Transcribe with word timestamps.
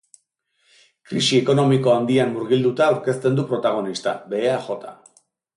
Krisi 1.09 1.35
ekonomiko 1.41 1.93
handian 1.97 2.33
murgilduta 2.37 2.87
aurkezten 2.89 3.39
du 3.41 3.47
protagonista, 3.53 4.19
behea 4.33 4.57
jota. 4.71 4.99